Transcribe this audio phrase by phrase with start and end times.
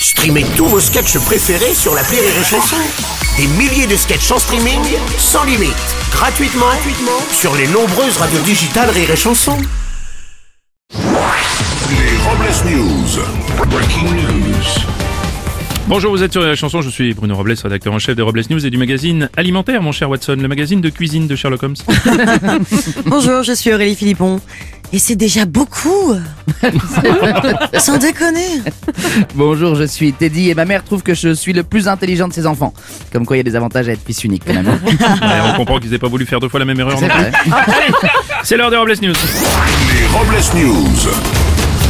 [0.00, 2.76] Streamez tous vos sketchs préférés sur la Rire et Chanson.
[3.36, 4.80] Des milliers de sketchs en streaming,
[5.18, 5.74] sans limite,
[6.12, 9.56] gratuitement, gratuitement sur les nombreuses radios digitales Rire et Chanson.
[10.92, 13.68] Les Robles News.
[13.68, 14.98] Breaking news.
[15.88, 18.42] Bonjour, vous êtes sur la chanson, je suis Bruno Robles, rédacteur en chef de Robles
[18.50, 21.76] News et du magazine Alimentaire, mon cher Watson, le magazine de cuisine de Sherlock Holmes.
[23.06, 24.38] Bonjour, je suis Aurélie Philippon.
[24.92, 26.14] Et c'est déjà beaucoup
[27.78, 28.62] Sans déconner
[29.34, 32.32] Bonjour, je suis Teddy et ma mère trouve que je suis le plus intelligent de
[32.32, 32.72] ses enfants.
[33.12, 34.66] Comme quoi il y a des avantages à être fils unique quand même.
[34.88, 36.98] Ouais, on comprend qu'ils n'aient pas voulu faire deux fois la même erreur.
[36.98, 37.32] C'est non vrai.
[37.50, 37.92] Allez,
[38.44, 39.12] c'est l'heure des Robles News.
[39.12, 41.10] Les Robles News.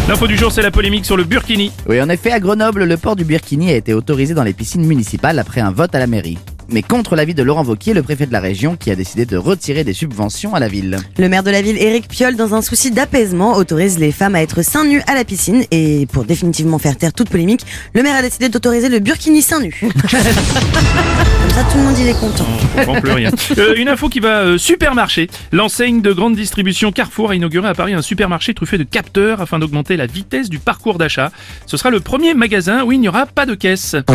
[0.08, 1.70] L'info du jour, c'est la polémique sur le Burkini.
[1.88, 4.84] Oui, en effet, à Grenoble, le port du Burkini a été autorisé dans les piscines
[4.84, 6.38] municipales après un vote à la mairie.
[6.70, 9.38] Mais contre l'avis de Laurent Vauquier, le préfet de la région, qui a décidé de
[9.38, 10.98] retirer des subventions à la ville.
[11.16, 14.42] Le maire de la ville, Éric Piolle, dans un souci d'apaisement, autorise les femmes à
[14.42, 15.64] être seins nus à la piscine.
[15.70, 19.60] Et pour définitivement faire taire toute polémique, le maire a décidé d'autoriser le burkini seins
[19.60, 19.80] nus.
[19.82, 22.46] Comme ça, tout le monde il est content.
[22.74, 23.30] On comprend plus rien.
[23.56, 25.30] Euh, une info qui va euh, supermarché.
[25.52, 29.58] L'enseigne de grande distribution Carrefour a inauguré à Paris un supermarché truffé de capteurs afin
[29.58, 31.32] d'augmenter la vitesse du parcours d'achat.
[31.64, 33.96] Ce sera le premier magasin où il n'y aura pas de caisse.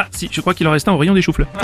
[0.00, 1.48] Ah si, je crois qu'il en reste un au rayon des choux-fleurs.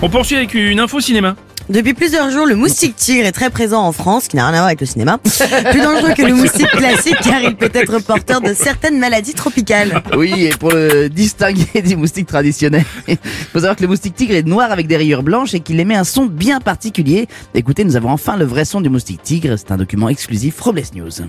[0.00, 1.36] On poursuit avec une info cinéma.
[1.68, 4.56] Depuis plusieurs jours, le moustique tigre est très présent en France, qui n'a rien à
[4.56, 5.18] voir avec le cinéma.
[5.70, 10.02] Plus dangereux que le moustique classique car il peut être porteur de certaines maladies tropicales.
[10.16, 13.18] Oui, et pour le distinguer du moustique traditionnel, il
[13.52, 15.94] faut savoir que le moustique tigre est noir avec des rayures blanches et qu'il émet
[15.94, 17.28] un son bien particulier.
[17.52, 19.56] Écoutez, nous avons enfin le vrai son du moustique tigre.
[19.58, 21.20] C'est un document exclusif Robles News.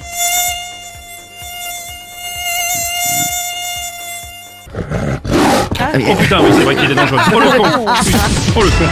[6.07, 7.19] Oh putain, oui, c'est vrai qu'il est dangereux.
[7.33, 7.85] Oh le con
[8.55, 8.85] Oh le con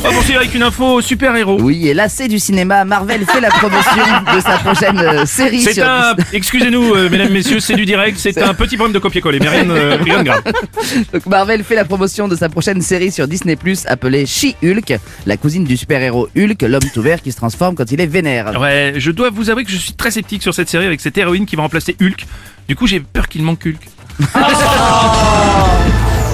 [0.00, 1.58] On va poursuivre avec une info super-héros.
[1.60, 4.02] Oui, et lassé du cinéma, Marvel fait la promotion
[4.34, 8.16] de sa prochaine euh, série C'est sur un, excusez-nous, euh, mesdames, messieurs, c'est du direct,
[8.18, 10.42] c'est un petit problème de copier-coller, mais rien, de- rien de grave.
[11.12, 15.36] Donc Marvel fait la promotion de sa prochaine série sur Disney Plus appelée She-Hulk, la
[15.36, 18.58] cousine du super-héros Hulk, l'homme tout vert qui se transforme quand il est vénère.
[18.60, 21.18] Ouais, je dois vous avouer que je suis très sceptique sur cette série avec cette
[21.18, 22.24] héroïne qui va remplacer Hulk.
[22.68, 23.80] Du coup, j'ai peur qu'il manque Hulk.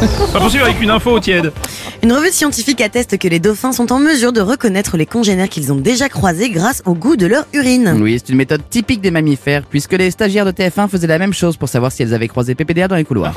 [0.04, 1.52] On va poursuivre avec une info tiède.
[2.02, 5.72] Une revue scientifique atteste que les dauphins sont en mesure de reconnaître les congénères qu'ils
[5.72, 7.96] ont déjà croisés grâce au goût de leur urine.
[8.00, 11.32] Oui, c'est une méthode typique des mammifères, puisque les stagiaires de TF1 faisaient la même
[11.32, 13.34] chose pour savoir si elles avaient croisé PPDA dans les couloirs.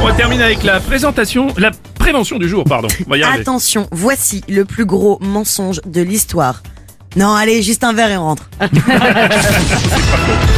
[0.00, 2.88] On va terminer avec la présentation, la prévention du jour, pardon.
[3.06, 3.42] On va y arriver.
[3.42, 6.62] Attention, voici le plus gros mensonge de l'histoire.
[7.16, 8.48] Non, allez, juste un verre et on rentre.